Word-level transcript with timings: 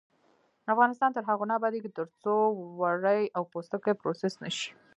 افغانستان 0.73 1.09
تر 1.13 1.23
هغو 1.29 1.43
نه 1.49 1.53
ابادیږي، 1.59 1.91
ترڅو 1.97 2.35
وړۍ 2.79 3.21
او 3.35 3.41
پوستکي 3.51 3.93
پروسس 4.01 4.33
نشي. 4.43 4.69